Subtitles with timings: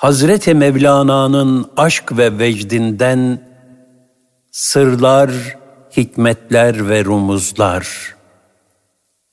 [0.00, 3.40] Hazreti Mevlana'nın aşk ve vecdinden
[4.52, 5.30] sırlar,
[5.96, 8.14] hikmetler ve rumuzlar.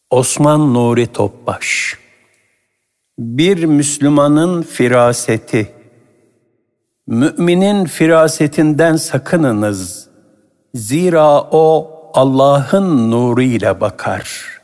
[0.10, 1.98] Osman Nuri Topbaş
[3.20, 5.72] Bir Müslümanın firaseti
[7.08, 10.10] Müminin firasetinden sakınınız.
[10.74, 14.60] Zira o Allah'ın nuru ile bakar.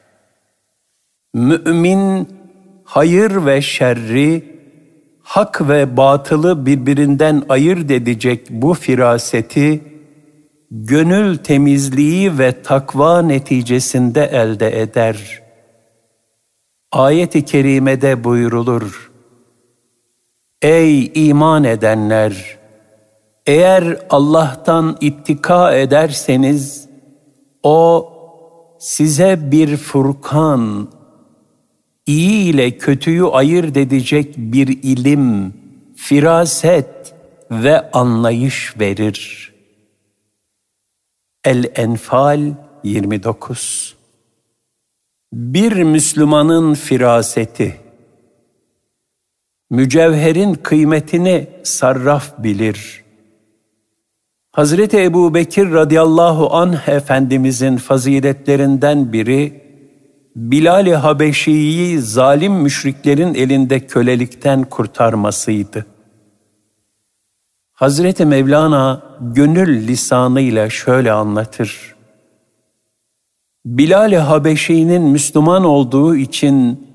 [1.33, 2.29] Mümin
[2.83, 4.52] hayır ve şerri,
[5.33, 9.83] hak ve batılı birbirinden ayırt edecek bu firaseti,
[10.71, 15.41] gönül temizliği ve takva neticesinde elde eder.
[16.91, 19.11] Ayet-i kerimede buyrulur.
[20.61, 22.57] Ey iman edenler!
[23.45, 26.89] Eğer Allah'tan ittika ederseniz,
[27.63, 28.09] O
[28.79, 30.87] size bir furkan,
[32.07, 35.53] iyi ile kötüyü ayırt edecek bir ilim,
[35.95, 37.15] firaset
[37.51, 39.53] ve anlayış verir.
[41.45, 43.95] El-Enfal 29
[45.33, 47.83] Bir Müslümanın firaseti
[49.69, 53.03] Mücevherin kıymetini sarraf bilir.
[54.51, 59.62] Hazreti Ebu Bekir radıyallahu anh Efendimizin faziletlerinden biri,
[60.35, 65.85] Bilal-i Habeşi'yi zalim müşriklerin elinde kölelikten kurtarmasıydı.
[67.73, 71.95] Hazreti Mevlana gönül lisanıyla şöyle anlatır.
[73.65, 76.87] Bilal-i Habeşi'nin Müslüman olduğu için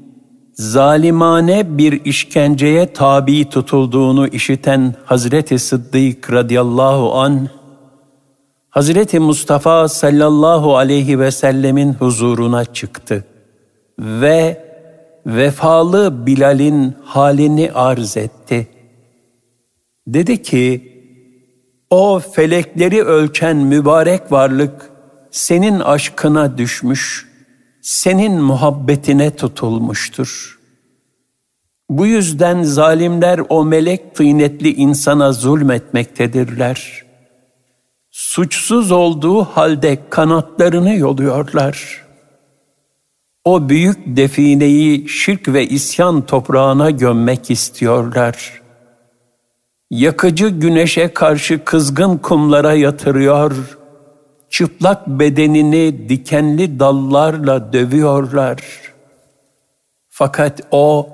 [0.52, 7.48] zalimane bir işkenceye tabi tutulduğunu işiten Hazreti Sıddık radıyallahu an
[8.70, 13.24] Hazreti Mustafa sallallahu aleyhi ve sellemin huzuruna çıktı
[13.98, 14.68] ve
[15.26, 18.68] vefalı Bilal'in halini arz etti.
[20.06, 20.92] Dedi ki,
[21.90, 24.90] o felekleri ölçen mübarek varlık
[25.30, 27.28] senin aşkına düşmüş,
[27.82, 30.58] senin muhabbetine tutulmuştur.
[31.90, 37.07] Bu yüzden zalimler o melek tıynetli insana zulmetmektedirler.
[38.18, 42.06] Suçsuz olduğu halde kanatlarını yoluyorlar.
[43.44, 48.62] O büyük defineyi şirk ve isyan toprağına gömmek istiyorlar.
[49.90, 53.78] Yakıcı güneşe karşı kızgın kumlara yatırıyor,
[54.50, 58.62] çıplak bedenini dikenli dallarla dövüyorlar.
[60.08, 61.08] Fakat o,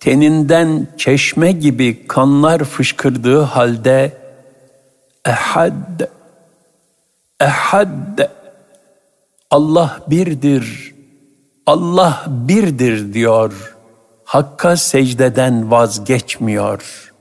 [0.00, 4.23] teninden çeşme gibi kanlar fışkırdığı halde,
[5.26, 6.10] Ehad,
[7.40, 8.30] Ehad,
[9.50, 10.94] Allah birdir,
[11.66, 13.76] Allah birdir diyor.
[14.24, 17.12] Hakka secdeden vazgeçmiyor.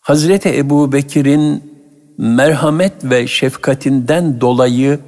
[0.00, 1.74] Hazreti Ebu Bekir'in
[2.18, 4.98] merhamet ve şefkatinden dolayı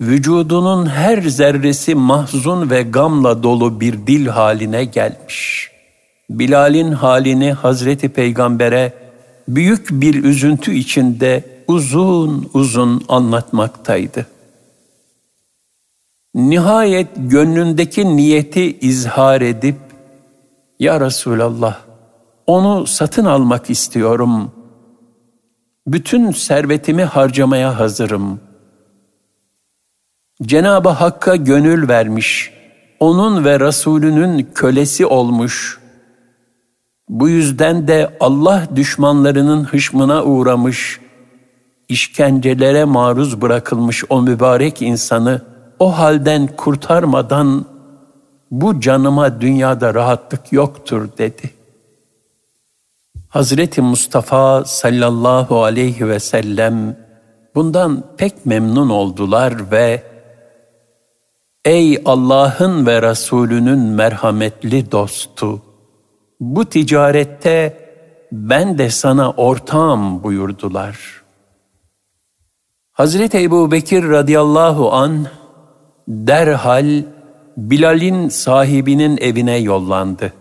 [0.00, 5.70] vücudunun her zerresi mahzun ve gamla dolu bir dil haline gelmiş.
[6.30, 9.03] Bilal'in halini Hazreti Peygamber'e
[9.48, 14.26] büyük bir üzüntü içinde uzun uzun anlatmaktaydı.
[16.34, 19.76] Nihayet gönlündeki niyeti izhar edip,
[20.80, 21.80] Ya Resulallah,
[22.46, 24.52] onu satın almak istiyorum.
[25.86, 28.40] Bütün servetimi harcamaya hazırım.
[30.42, 32.52] Cenab-ı Hakk'a gönül vermiş,
[33.00, 35.83] onun ve Resulünün kölesi olmuş.
[37.08, 41.00] Bu yüzden de Allah düşmanlarının hışmına uğramış,
[41.88, 45.42] işkencelere maruz bırakılmış o mübarek insanı,
[45.78, 47.64] o halden kurtarmadan
[48.50, 51.50] bu canıma dünyada rahatlık yoktur dedi.
[53.28, 56.96] Hazreti Mustafa sallallahu aleyhi ve sellem
[57.54, 60.02] bundan pek memnun oldular ve
[61.64, 65.73] Ey Allah'ın ve Resulünün merhametli dostu!
[66.40, 67.78] Bu ticarette
[68.32, 71.22] ben de sana ortağım buyurdular.
[72.92, 75.26] Hazreti Ebu Bekir radıyallahu an
[76.08, 77.02] derhal
[77.56, 80.32] Bilal'in sahibinin evine yollandı.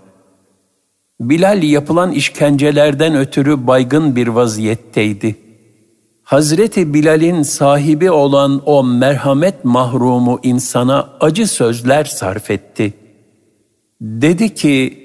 [1.19, 5.35] Bilal yapılan işkencelerden ötürü baygın bir vaziyetteydi.
[6.23, 12.93] Hazreti Bilal'in sahibi olan o merhamet mahrumu insana acı sözler sarf etti.
[14.01, 15.02] Dedi ki,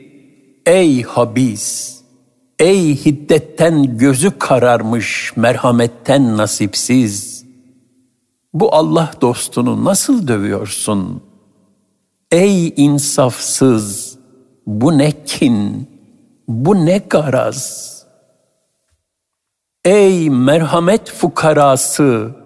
[0.69, 1.99] ey habis,
[2.59, 7.39] ey hiddetten gözü kararmış merhametten nasipsiz.''
[8.55, 11.23] bu Allah dostunu nasıl dövüyorsun?
[12.31, 14.19] Ey insafsız,
[14.67, 15.89] bu ne kin,
[16.49, 17.89] Bu ne garaz?
[19.85, 22.37] Ey merhamet fukarası,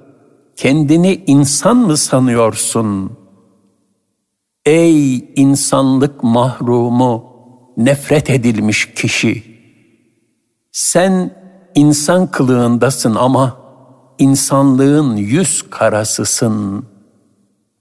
[0.57, 3.13] kendini insan mı sanıyorsun?
[4.65, 7.32] Ey insanlık mahrumu,
[7.77, 9.43] nefret edilmiş kişi!
[10.73, 11.31] Sen
[11.75, 13.57] insan kılığındasın ama
[14.19, 16.85] insanlığın yüz karasısın.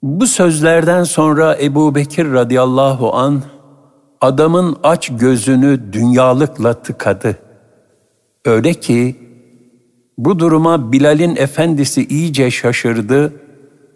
[0.04, 3.44] Bu sözlerden sonra Ebu Bekir radıyallahu an
[4.22, 7.38] adamın aç gözünü dünyalıkla tıkadı.
[8.46, 9.16] Öyle ki
[10.18, 13.34] bu duruma Bilal'in efendisi iyice şaşırdı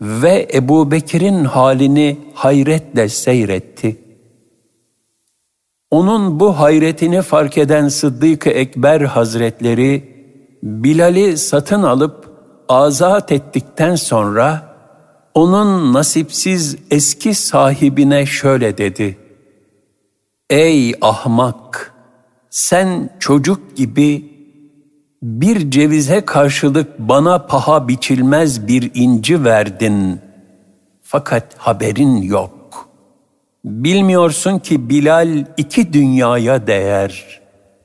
[0.02, 4.05] ve Ebu Bekir'in halini hayretle seyretti.
[5.96, 10.04] Onun bu hayretini fark eden Sıddık-ı Ekber Hazretleri,
[10.64, 12.30] Bilal'i satın alıp
[12.70, 14.76] azat ettikten sonra,
[15.34, 19.18] onun nasipsiz eski sahibine şöyle dedi.
[20.50, 21.94] Ey ahmak!
[22.50, 24.32] Sen çocuk gibi
[25.24, 30.20] bir cevize karşılık bana paha biçilmez bir inci verdin.
[31.02, 32.55] Fakat haberin yok.
[33.66, 37.42] Bilmiyorsun ki Bilal iki dünyaya değer.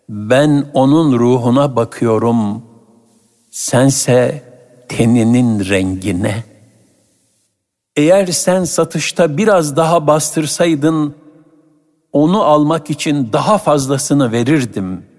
[0.08, 2.62] Ben onun ruhuna bakıyorum.
[3.50, 4.42] Sense
[4.88, 6.44] teninin rengine.
[7.96, 11.14] Eğer sen satışta biraz daha bastırsaydın,
[12.12, 15.10] onu almak için daha fazlasını verirdim.''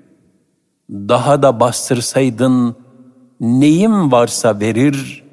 [0.92, 2.76] daha da bastırsaydın
[3.40, 5.24] neyim varsa verir,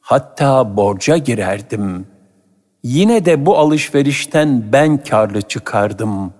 [0.00, 2.06] hatta borca girerdim.
[2.86, 6.32] Yine de bu alışverişten ben karlı çıkardım.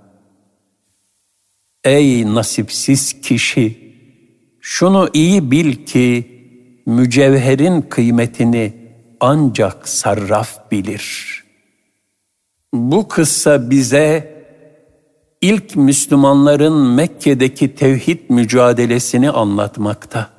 [1.85, 3.95] Ey nasipsiz kişi!
[4.61, 6.27] Şunu iyi bil ki
[6.87, 8.73] mücevherin kıymetini
[9.21, 11.45] ancak sarraf bilir.
[12.75, 14.37] Bu kıssa bize
[15.41, 20.31] ilk Müslümanların Mekke'deki tevhid mücadelesini anlatmakta.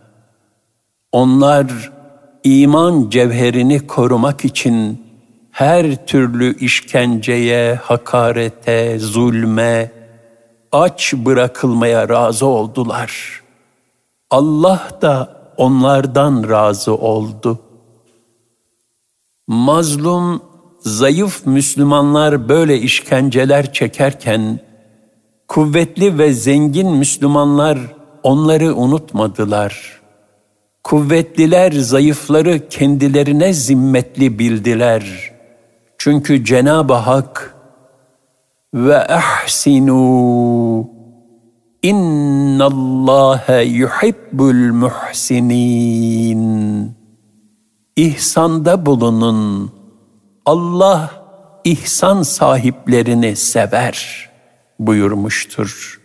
[1.11, 1.91] Onlar
[2.43, 5.06] iman cevherini korumak için
[5.57, 9.91] her türlü işkenceye, hakarete, zulme,
[10.71, 13.41] aç bırakılmaya razı oldular.
[14.29, 17.59] Allah da onlardan razı oldu.
[19.47, 20.41] Mazlum,
[20.79, 24.59] zayıf Müslümanlar böyle işkenceler çekerken
[25.47, 27.79] Kuvvetli ve zengin Müslümanlar
[28.23, 30.01] onları unutmadılar.
[30.83, 35.36] Kuvvetliler zayıfları kendilerine zimmetli bildiler.
[36.07, 37.55] Çünkü Cenab-ı Hak
[38.73, 40.89] ve ahsinu
[41.83, 46.41] innallâhe yuhibbul muhsinin
[47.95, 49.71] İhsanda bulunun.
[50.45, 51.11] Allah
[51.63, 54.29] ihsan sahiplerini sever.''
[54.79, 56.01] buyurmuştur.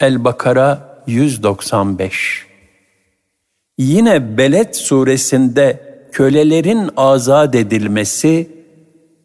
[0.00, 2.46] El-Bakara 195
[3.78, 5.80] Yine Beled suresinde
[6.12, 8.57] kölelerin azat edilmesi,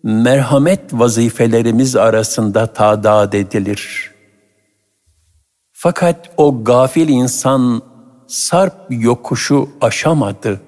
[0.03, 4.11] merhamet vazifelerimiz arasında tadat edilir.
[5.71, 7.81] Fakat o gafil insan
[8.27, 10.61] sarp yokuşu aşamadı.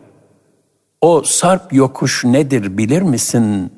[1.01, 3.73] O sarp yokuş nedir bilir misin?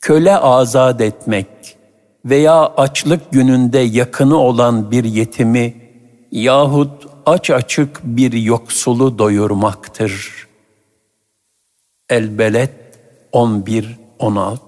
[0.00, 1.78] Köle azat etmek,
[2.24, 5.74] veya açlık gününde yakını olan bir yetimi
[6.32, 10.46] yahut aç açık bir yoksulu doyurmaktır.
[12.08, 12.98] Elbelet
[14.20, 14.58] 11-16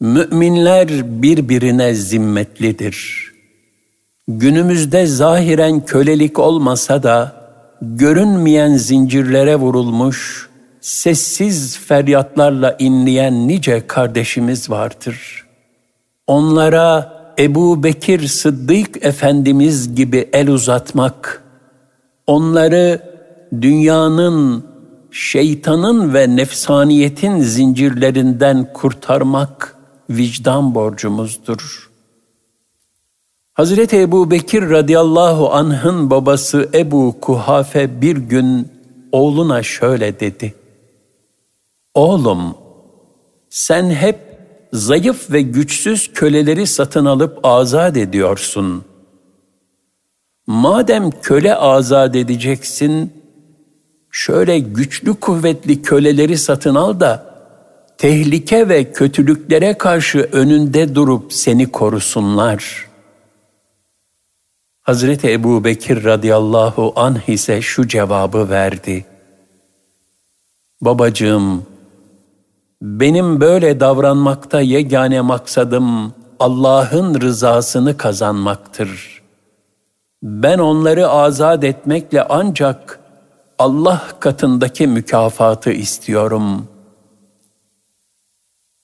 [0.00, 0.88] Müminler
[1.22, 3.24] birbirine zimmetlidir.
[4.28, 7.44] Günümüzde zahiren kölelik olmasa da
[7.82, 10.48] görünmeyen zincirlere vurulmuş
[10.80, 15.46] sessiz feryatlarla inleyen nice kardeşimiz vardır.
[16.26, 21.42] Onlara Ebu Bekir Sıddık Efendimiz gibi el uzatmak,
[22.26, 23.00] onları
[23.60, 24.64] dünyanın,
[25.14, 29.76] şeytanın ve nefsaniyetin zincirlerinden kurtarmak
[30.10, 31.90] vicdan borcumuzdur.
[33.52, 38.68] Hazreti Ebu Bekir radıyallahu anh'ın babası Ebu Kuhafe bir gün
[39.12, 40.54] oğluna şöyle dedi.
[41.94, 42.54] Oğlum,
[43.50, 44.18] sen hep
[44.72, 48.84] zayıf ve güçsüz köleleri satın alıp azat ediyorsun.
[50.46, 53.23] Madem köle azat edeceksin,
[54.14, 57.26] şöyle güçlü kuvvetli köleleri satın al da
[57.98, 62.88] tehlike ve kötülüklere karşı önünde durup seni korusunlar.
[64.82, 69.04] Hazreti Ebu Bekir radıyallahu anh ise şu cevabı verdi.
[70.80, 71.66] Babacığım,
[72.82, 79.22] benim böyle davranmakta yegane maksadım Allah'ın rızasını kazanmaktır.
[80.22, 83.03] Ben onları azat etmekle ancak
[83.58, 86.68] Allah katındaki mükafatı istiyorum.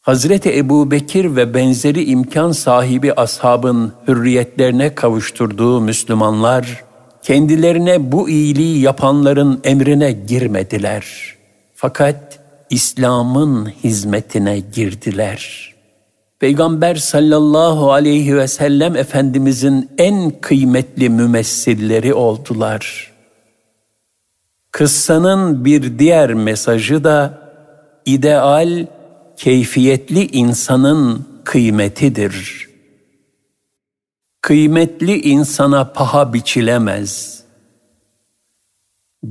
[0.01, 6.85] Hazreti Ebu Bekir ve benzeri imkan sahibi ashabın hürriyetlerine kavuşturduğu Müslümanlar,
[7.23, 11.35] kendilerine bu iyiliği yapanların emrine girmediler.
[11.75, 15.75] Fakat İslam'ın hizmetine girdiler.
[16.39, 23.10] Peygamber sallallahu aleyhi ve sellem Efendimizin en kıymetli mümessilleri oldular.
[24.73, 27.39] Kıssanın bir diğer mesajı da
[28.07, 28.87] ideal,
[29.37, 32.69] keyfiyetli insanın kıymetidir.
[34.43, 37.41] Kıymetli insana paha biçilemez.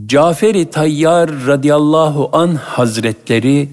[0.06, 3.70] Cafer-i Tayyar radıyallahu an hazretleri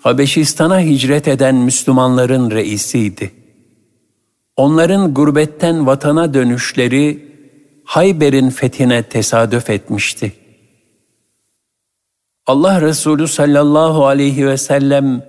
[0.00, 3.32] Habeşistan'a hicret eden Müslümanların reisiydi.
[4.56, 7.32] Onların gurbetten vatana dönüşleri
[7.84, 10.41] Hayber'in fethine tesadüf etmişti.
[12.46, 15.22] Allah Resulü sallallahu aleyhi ve sellem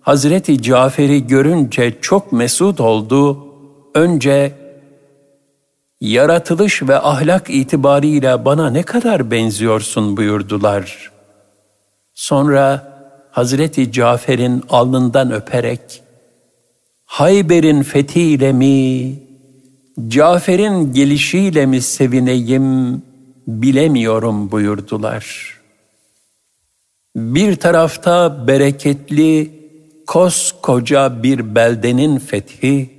[0.00, 3.46] Hazreti Cafer'i görünce çok mesut oldu.
[3.94, 4.52] Önce
[6.00, 11.10] yaratılış ve ahlak itibarıyla bana ne kadar benziyorsun buyurdular.
[12.14, 12.90] Sonra
[13.30, 16.02] Hazreti Cafer'in alnından öperek
[17.04, 19.12] Hayber'in fethiyle mi,
[20.08, 23.02] Cafer'in gelişiyle mi sevineyim
[23.46, 25.59] bilemiyorum buyurdular.
[27.16, 29.50] Bir tarafta bereketli,
[30.06, 32.90] koskoca bir beldenin fethi,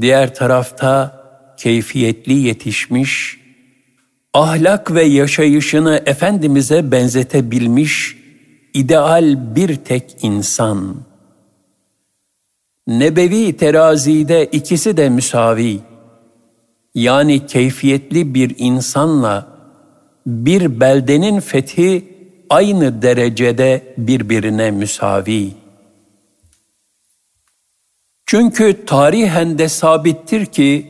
[0.00, 1.22] diğer tarafta
[1.56, 3.40] keyfiyetli yetişmiş,
[4.34, 8.16] ahlak ve yaşayışını Efendimiz'e benzetebilmiş
[8.74, 10.96] ideal bir tek insan.
[12.86, 15.78] Nebevi terazide ikisi de müsavi.
[16.94, 19.48] Yani keyfiyetli bir insanla
[20.26, 22.15] bir beldenin fethi
[22.50, 25.52] aynı derecede birbirine müsavi.
[28.26, 30.86] Çünkü tarihen de sabittir ki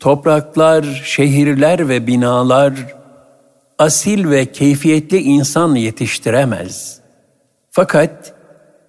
[0.00, 2.72] topraklar, şehirler ve binalar
[3.78, 7.00] asil ve keyfiyetli insan yetiştiremez.
[7.70, 8.34] Fakat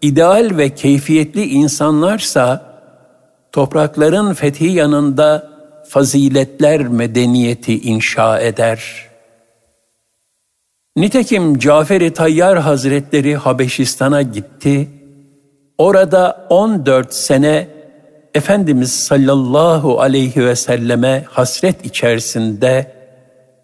[0.02, 2.70] ideal ve keyfiyetli insanlarsa
[3.52, 5.50] toprakların fethi yanında
[5.90, 9.09] faziletler medeniyeti inşa eder.
[11.00, 14.90] Nitekim Cafer-i Tayyar Hazretleri Habeşistan'a gitti.
[15.78, 17.68] Orada 14 sene
[18.34, 22.92] Efendimiz sallallahu aleyhi ve selleme hasret içerisinde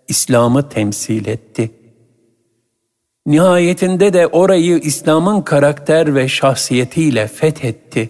[0.08, 1.72] İslam'ı temsil etti.
[3.25, 8.10] Nihayetinde de orayı İslam'ın karakter ve şahsiyetiyle fethetti.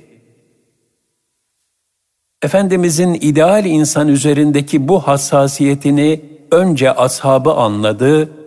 [2.42, 8.45] Efendimizin ideal insan üzerindeki bu hassasiyetini önce ashabı anladı,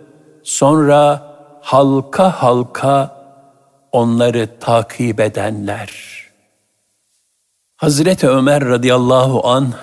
[0.49, 1.23] sonra
[1.61, 3.19] halka halka
[3.91, 5.89] onları takip edenler.
[7.77, 9.73] Hazreti Ömer radıyallahu an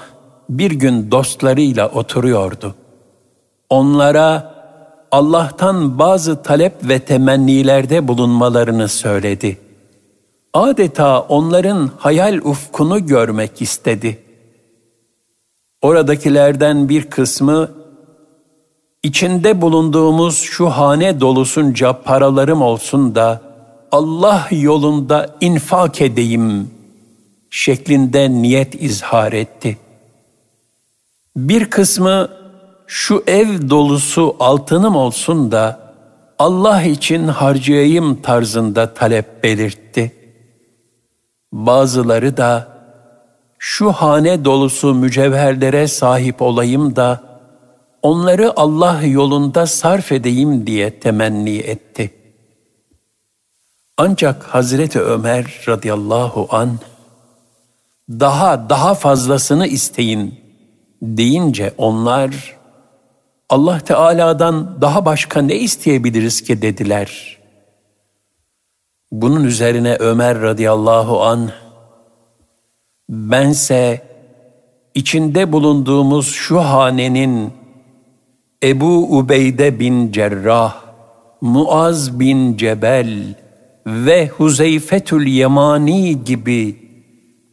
[0.49, 2.75] bir gün dostlarıyla oturuyordu
[3.70, 4.56] onlara
[5.11, 9.58] Allah'tan bazı talep ve temennilerde bulunmalarını söyledi.
[10.52, 14.18] Adeta onların hayal ufkunu görmek istedi.
[15.82, 17.70] Oradakilerden bir kısmı,
[19.03, 23.41] içinde bulunduğumuz şu hane dolusunca paralarım olsun da
[23.93, 26.71] Allah yolunda infak edeyim
[27.50, 29.79] şeklinde niyet izhar etti.
[31.37, 32.29] Bir kısmı
[32.87, 35.87] şu ev dolusu altınım olsun da
[36.38, 40.12] Allah için harcayayım tarzında talep belirtti.
[41.53, 42.69] Bazıları da
[43.59, 47.21] şu hane dolusu mücevherlere sahip olayım da
[48.07, 52.15] onları Allah yolunda sarf edeyim diye temenni etti.
[53.97, 56.79] Ancak Hazreti Ömer radıyallahu an
[58.11, 60.41] daha daha fazlasını isteyin
[61.03, 62.57] deyince onlar
[63.49, 67.39] Allah Teala'dan daha başka ne isteyebiliriz ki dediler.
[69.13, 71.51] Bunun üzerine Ömer radıyallahu an
[73.09, 74.03] bense
[74.95, 77.65] içinde bulunduğumuz şu hanenin
[78.63, 80.75] Ebu Ubeyde bin Cerrah,
[81.41, 83.35] Muaz bin Cebel
[83.87, 86.77] ve Huzeyfetül Yemani gibi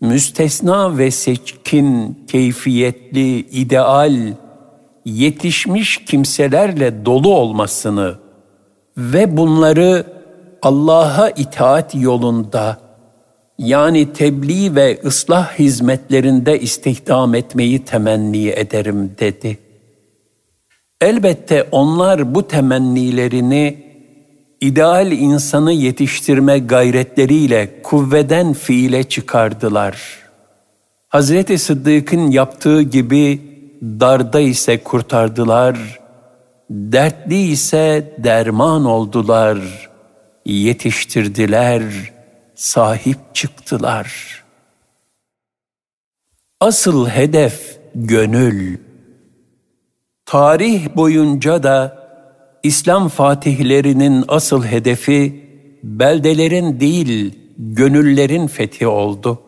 [0.01, 4.33] müstesna ve seçkin, keyfiyetli, ideal,
[5.05, 8.15] yetişmiş kimselerle dolu olmasını
[8.97, 10.05] ve bunları
[10.61, 12.77] Allah'a itaat yolunda
[13.57, 19.62] yani tebliğ ve ıslah hizmetlerinde istihdam etmeyi temenni ederim dedi.
[21.01, 23.83] Elbette onlar bu temennilerini
[24.61, 30.23] ideal insanı yetiştirme gayretleriyle kuvveden fiile çıkardılar.
[31.09, 33.41] Hazreti Sıddık'ın yaptığı gibi
[33.81, 35.99] darda ise kurtardılar,
[36.69, 39.89] dertli ise derman oldular,
[40.45, 41.83] yetiştirdiler,
[42.55, 44.43] sahip çıktılar.
[46.59, 48.77] Asıl hedef gönül.
[50.25, 51.97] Tarih boyunca da
[52.63, 55.43] İslam fatihlerinin asıl hedefi
[55.83, 59.41] beldelerin değil, gönüllerin fethi oldu.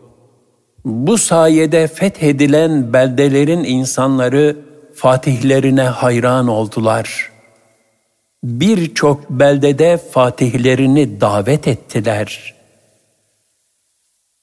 [0.86, 4.58] Bu sayede fethedilen beldelerin insanları
[4.96, 7.32] fatihlerine hayran oldular.
[8.44, 12.56] Birçok beldede fatihlerini davet ettiler.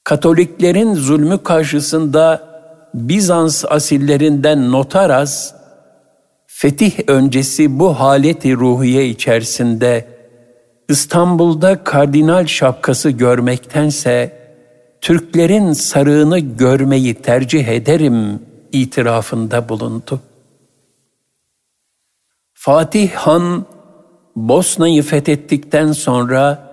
[0.04, 2.52] Katoliklerin zulmü karşısında
[2.94, 5.54] Bizans asillerinden Notaras,
[6.62, 10.08] fetih öncesi bu haleti ruhiye içerisinde
[10.88, 14.38] İstanbul'da kardinal şapkası görmektense
[15.00, 18.40] Türklerin sarığını görmeyi tercih ederim
[18.72, 20.20] itirafında bulundu.
[22.54, 23.66] Fatih Han
[24.36, 26.68] Bosna'yı fethettikten sonra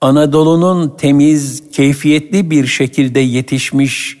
[0.00, 4.18] Anadolu'nun temiz, keyfiyetli bir şekilde yetişmiş,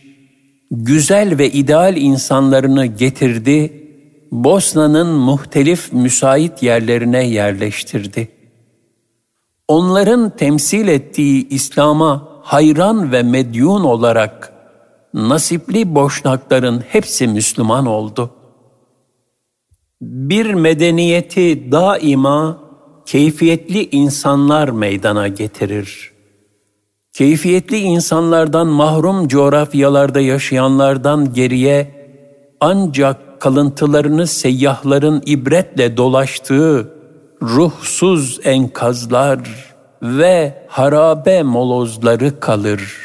[0.70, 3.81] güzel ve ideal insanlarını getirdi
[4.32, 8.28] Bosna'nın muhtelif müsait yerlerine yerleştirdi.
[9.68, 14.52] Onların temsil ettiği İslam'a hayran ve medyun olarak
[15.14, 18.30] nasipli boşnakların hepsi Müslüman oldu.
[20.00, 22.58] Bir medeniyeti daima
[23.06, 26.12] keyfiyetli insanlar meydana getirir.
[27.12, 32.02] Keyfiyetli insanlardan mahrum coğrafyalarda yaşayanlardan geriye
[32.60, 36.92] ancak kalıntılarını seyyahların ibretle dolaştığı
[37.42, 39.40] ruhsuz enkazlar
[40.02, 42.96] ve harabe molozları kalır.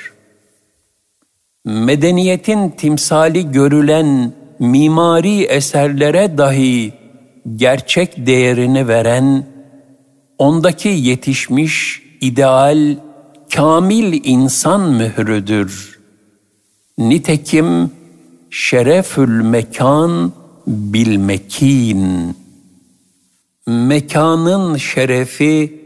[1.66, 6.94] Medeniyetin timsali görülen mimari eserlere dahi
[7.56, 9.46] gerçek değerini veren,
[10.38, 12.98] ondaki yetişmiş ideal,
[13.56, 16.00] kamil insan mührüdür.
[16.98, 17.97] Nitekim
[18.50, 20.34] şerefül mekan
[20.68, 22.36] bil mekin.
[23.68, 25.82] Mekanın şerefi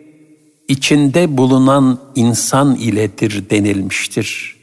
[0.68, 4.56] içinde bulunan insan iledir denilmiştir.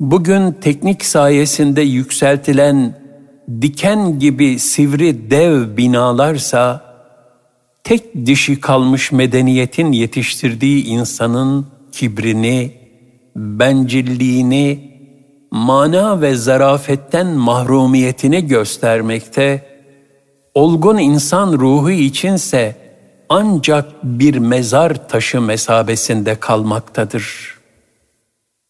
[0.00, 2.98] Bugün teknik sayesinde yükseltilen
[3.60, 6.84] diken gibi sivri dev binalarsa
[7.84, 12.72] tek dişi kalmış medeniyetin yetiştirdiği insanın kibrini,
[13.36, 14.93] bencilliğini
[15.54, 19.62] mana ve zarafetten mahrumiyetini göstermekte,
[20.54, 22.76] olgun insan ruhu içinse
[23.28, 27.54] ancak bir mezar taşı mesabesinde kalmaktadır.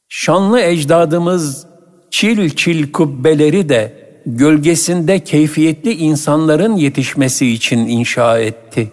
[0.08, 1.66] Şanlı ecdadımız
[2.10, 3.92] çil çil kubbeleri de
[4.26, 8.92] gölgesinde keyfiyetli insanların yetişmesi için inşa etti.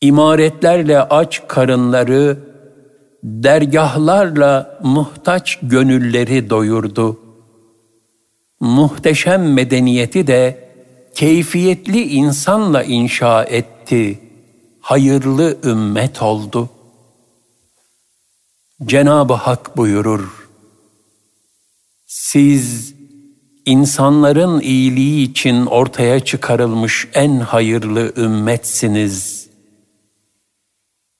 [0.00, 2.38] İmaretlerle aç karınları,
[3.26, 7.20] dergahlarla muhtaç gönülleri doyurdu.
[8.60, 10.68] Muhteşem medeniyeti de
[11.14, 14.18] keyfiyetli insanla inşa etti.
[14.80, 16.70] Hayırlı ümmet oldu.
[18.84, 20.48] Cenab-ı Hak buyurur.
[22.06, 22.94] Siz
[23.66, 29.46] insanların iyiliği için ortaya çıkarılmış en hayırlı ümmetsiniz.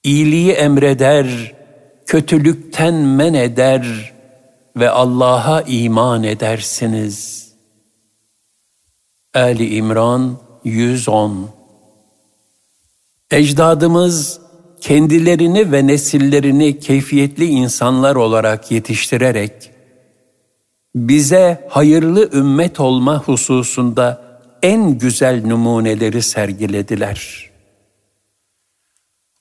[0.05, 1.56] İyiliği emreder,
[2.07, 4.13] kötülükten men eder
[4.77, 7.47] ve Allah'a iman edersiniz.
[9.35, 11.51] Ali İmran 110
[13.31, 14.41] Ecdadımız
[14.81, 19.71] kendilerini ve nesillerini keyfiyetli insanlar olarak yetiştirerek
[20.97, 27.51] bize hayırlı ümmet olma hususunda en güzel numuneleri sergilediler.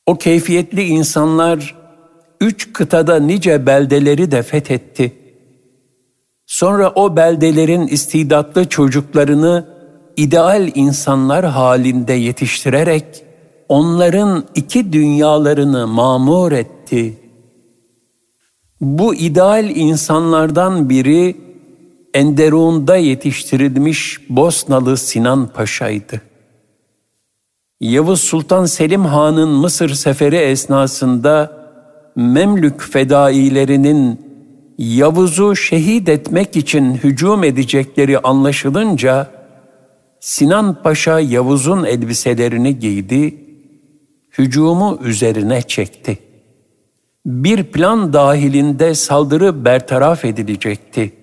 [0.06, 1.76] O keyfiyetli insanlar
[2.42, 5.14] üç kıtada nice beldeleri de fethetti.
[6.46, 9.68] Sonra o beldelerin istidatlı çocuklarını
[10.18, 13.06] ideal insanlar halinde yetiştirerek
[13.70, 17.18] onların iki dünyalarını mamur etti.
[18.82, 21.38] Bu ideal insanlardan biri
[22.14, 26.22] Enderun'da yetiştirilmiş Bosnalı Sinan Paşa'ydı.
[27.80, 31.65] Yavuz Sultan Selim Han'ın Mısır seferi esnasında
[32.16, 34.26] Memlük fedailerinin
[34.78, 39.28] Yavuz'u şehit etmek için hücum edecekleri anlaşılınca
[40.20, 43.38] Sinan Paşa Yavuz'un elbiselerini giydi,
[44.38, 46.20] hücumu üzerine çekti.
[47.26, 51.14] Bir plan dahilinde saldırı bertaraf edilecekti.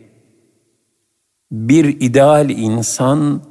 [1.52, 3.42] Bir ideal insan,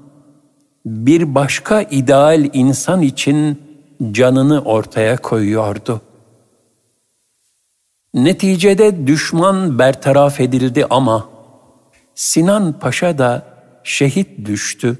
[0.85, 3.61] bir başka ideal insan için
[4.11, 6.01] canını ortaya koyuyordu.
[8.13, 11.29] Neticede düşman bertaraf edildi ama
[12.15, 13.45] Sinan Paşa da
[13.83, 14.99] şehit düştü.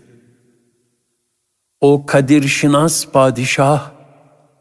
[1.82, 3.91] O Kadir Şinas padişah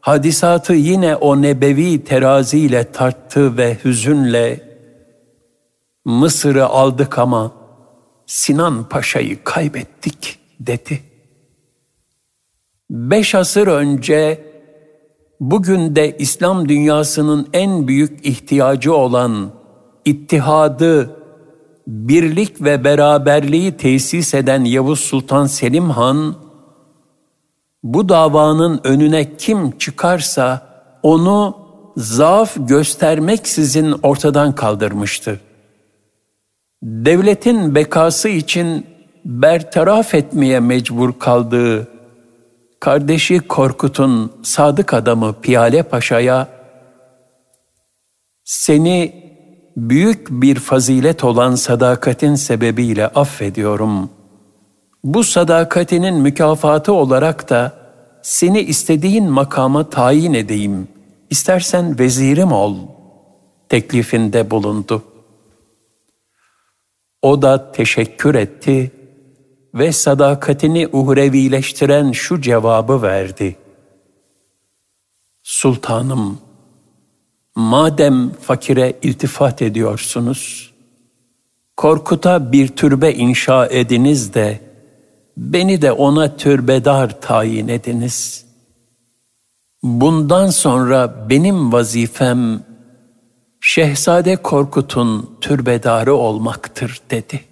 [0.01, 4.71] hadisatı yine o nebevi teraziyle tarttı ve hüzünle
[6.05, 7.51] Mısır'ı aldık ama
[8.25, 11.03] Sinan Paşa'yı kaybettik dedi.
[12.89, 14.50] Beş asır önce
[15.41, 19.51] bugün de İslam dünyasının en büyük ihtiyacı olan
[20.05, 21.09] ittihadı,
[21.87, 26.35] birlik ve beraberliği tesis eden Yavuz Sultan Selim Han,
[27.83, 30.67] bu davanın önüne kim çıkarsa
[31.03, 31.57] onu
[31.97, 35.39] zaaf göstermeksizin ortadan kaldırmıştı.
[36.83, 38.85] Devletin bekası için
[39.25, 41.87] bertaraf etmeye mecbur kaldığı
[42.81, 46.47] kardeşi Korkut'un sadık adamı Piyale Paşa'ya
[48.43, 49.25] seni
[49.77, 54.09] büyük bir fazilet olan sadakatin sebebiyle affediyorum.
[55.03, 57.73] Bu sadakatinin mükafatı olarak da
[58.21, 60.87] seni istediğin makama tayin edeyim.
[61.29, 62.77] İstersen vezirim ol.
[63.69, 65.03] Teklifinde bulundu.
[67.21, 68.91] O da teşekkür etti
[69.75, 73.55] ve sadakatini uhrevileştiren şu cevabı verdi.
[75.43, 76.37] Sultanım,
[77.55, 80.71] madem fakire iltifat ediyorsunuz,
[81.77, 84.59] Korkut'a bir türbe inşa ediniz de,
[85.37, 88.45] beni de ona türbedar tayin ediniz.
[89.83, 92.63] Bundan sonra benim vazifem,
[93.61, 97.50] Şehzade Korkut'un türbedarı olmaktır dedi.''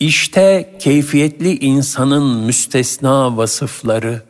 [0.00, 4.22] İşte keyfiyetli insanın müstesna vasıfları,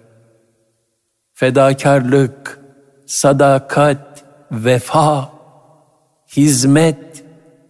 [1.32, 2.60] fedakarlık,
[3.06, 5.30] sadakat, vefa,
[6.36, 7.24] hizmet,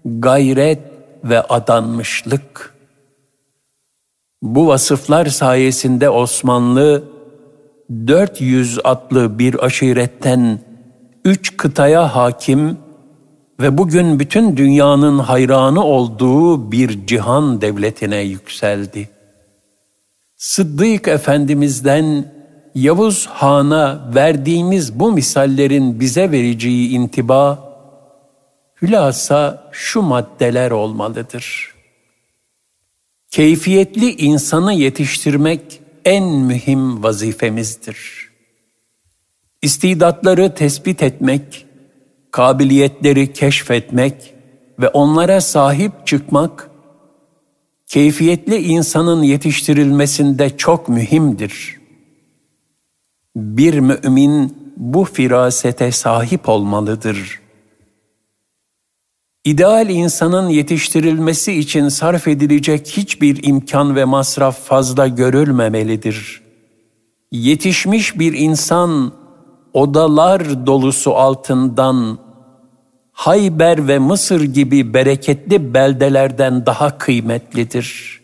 [0.05, 0.81] gayret
[1.25, 2.75] ve adanmışlık.
[4.43, 7.05] Bu vasıflar sayesinde Osmanlı
[8.07, 10.61] 400 atlı bir aşiretten
[11.25, 12.79] üç kıtaya hakim
[13.61, 19.09] ve bugün bütün dünyanın hayranı olduğu bir cihan devletine yükseldi.
[20.37, 22.35] Sıddık Efendimiz'den
[22.75, 27.75] Yavuz Han'a verdiğimiz bu misallerin bize vereceği intiba,
[28.83, 31.75] hülasa şu maddeler olmalıdır.
[33.31, 38.31] Keyfiyetli insanı yetiştirmek en mühim vazifemizdir.
[39.63, 41.67] İstidatları tespit etmek,
[42.35, 44.35] kabiliyetleri keşfetmek
[44.81, 46.71] ve onlara sahip çıkmak,
[47.87, 51.81] keyfiyetli insanın yetiştirilmesinde çok mühimdir.
[53.37, 57.41] Bir mümin bu firasete sahip olmalıdır.
[59.45, 66.43] İdeal insanın yetiştirilmesi için sarf edilecek hiçbir imkan ve masraf fazla görülmemelidir.
[67.33, 69.13] Yetişmiş bir insan
[69.73, 72.24] odalar dolusu altından
[73.15, 78.21] Hayber ve Mısır gibi bereketli beldelerden daha kıymetlidir.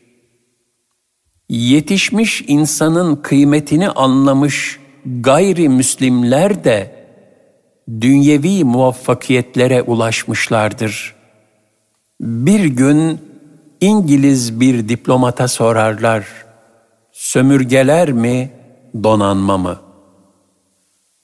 [1.48, 7.06] Yetişmiş insanın kıymetini anlamış gayrimüslimler de
[8.00, 11.14] dünyevi muvaffakiyetlere ulaşmışlardır.
[12.20, 13.20] Bir gün
[13.80, 16.26] İngiliz bir diplomata sorarlar,
[17.12, 18.50] sömürgeler mi,
[19.02, 19.80] donanma mı?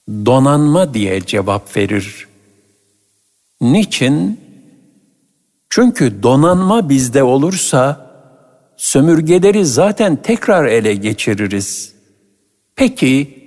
[0.09, 2.26] Donanma diye cevap verir.
[3.61, 4.39] Niçin?
[5.69, 8.11] Çünkü donanma bizde olursa
[8.77, 11.93] sömürgeleri zaten tekrar ele geçiririz.
[12.75, 13.37] Peki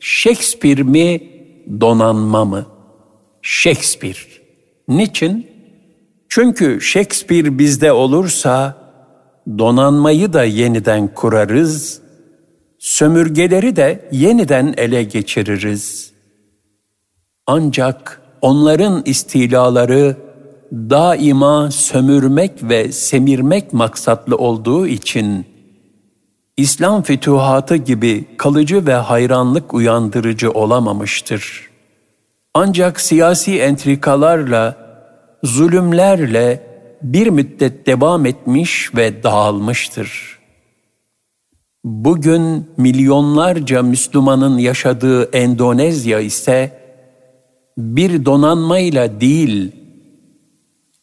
[0.00, 1.22] Shakespeare mi,
[1.80, 2.66] donanma mı?
[3.42, 4.18] Shakespeare.
[4.88, 5.46] Niçin?
[6.28, 8.76] Çünkü Shakespeare bizde olursa
[9.58, 12.00] donanmayı da yeniden kurarız,
[12.78, 16.12] sömürgeleri de yeniden ele geçiririz.
[17.46, 20.16] Ancak onların istilaları
[20.72, 25.46] daima sömürmek ve semirmek maksatlı olduğu için
[26.56, 31.70] İslam fütuhatı gibi kalıcı ve hayranlık uyandırıcı olamamıştır.
[32.54, 34.76] Ancak siyasi entrikalarla,
[35.42, 36.66] zulümlerle
[37.02, 40.38] bir müddet devam etmiş ve dağılmıştır.
[41.84, 46.85] Bugün milyonlarca Müslümanın yaşadığı Endonezya ise
[47.78, 49.72] bir donanmayla değil,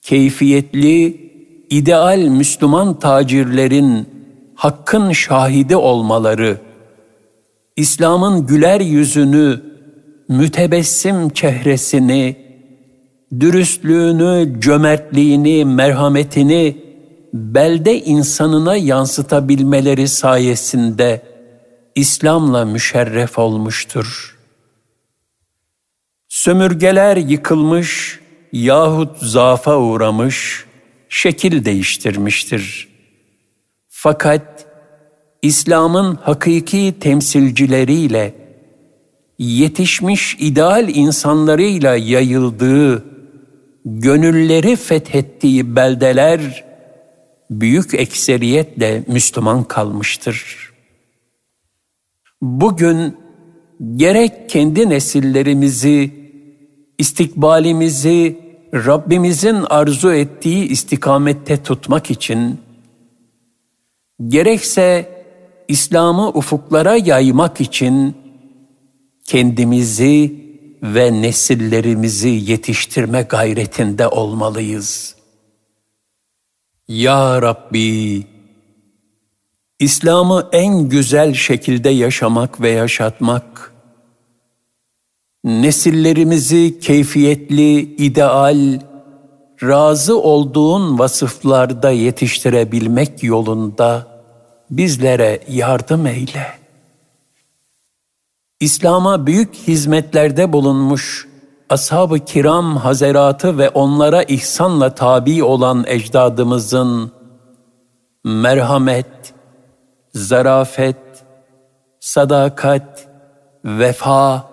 [0.02, 1.24] keyfiyetli,
[1.70, 4.10] ideal Müslüman tacirlerin
[4.56, 6.58] hakkın şahidi olmaları,
[7.76, 9.62] İslam'ın güler yüzünü,
[10.28, 12.36] mütebessim çehresini,
[13.40, 16.78] dürüstlüğünü, cömertliğini, merhametini
[17.34, 21.22] belde insanına yansıtabilmeleri sayesinde
[21.96, 24.33] İslam'la müşerref olmuştur.
[26.34, 28.20] Sömürgeler yıkılmış
[28.52, 30.66] yahut zafa uğramış,
[31.10, 32.88] şekil değiştirmiştir.
[33.88, 34.66] Fakat
[35.42, 38.34] İslam'ın hakiki temsilcileriyle,
[39.40, 43.06] yetişmiş ideal insanlarıyla yayıldığı,
[43.86, 46.64] gönülleri fethettiği beldeler
[47.50, 50.70] büyük ekseriyetle Müslüman kalmıştır.
[52.42, 53.18] Bugün
[53.96, 56.23] gerek kendi nesillerimizi,
[56.98, 58.40] istikbalimizi
[58.74, 62.62] Rabbimizin arzu ettiği istikamette tutmak için
[64.28, 65.10] gerekse
[65.68, 68.18] İslam'ı ufuklara yaymak için
[69.26, 70.44] kendimizi
[70.84, 75.16] ve nesillerimizi yetiştirme gayretinde olmalıyız.
[76.88, 78.24] Ya Rabbi,
[79.80, 83.73] İslam'ı en güzel şekilde yaşamak ve yaşatmak,
[85.44, 88.80] nesillerimizi keyfiyetli, ideal,
[89.64, 94.08] razı olduğun vasıflarda yetiştirebilmek yolunda
[94.70, 96.48] bizlere yardım eyle.
[98.60, 101.28] İslam'a büyük hizmetlerde bulunmuş
[101.70, 107.12] ashab-ı kiram hazeratı ve onlara ihsanla tabi olan ecdadımızın
[108.24, 109.34] merhamet,
[110.14, 111.26] zarafet,
[112.00, 113.08] sadakat,
[113.66, 114.53] vefa,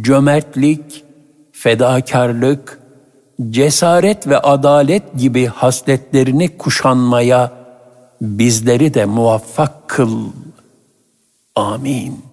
[0.00, 1.04] cömertlik,
[1.52, 2.80] fedakarlık,
[3.50, 7.52] cesaret ve adalet gibi hasletlerini kuşanmaya
[8.20, 10.28] bizleri de muvaffak kıl.
[11.54, 12.29] Amin.